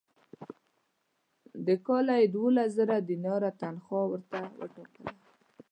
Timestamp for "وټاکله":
4.59-5.11